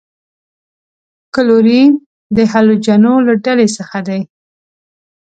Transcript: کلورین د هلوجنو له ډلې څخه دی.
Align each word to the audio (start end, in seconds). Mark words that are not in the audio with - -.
کلورین 1.33 1.91
د 2.35 2.37
هلوجنو 2.51 3.13
له 3.27 3.33
ډلې 3.45 3.67
څخه 3.77 3.97
دی. 4.07 4.21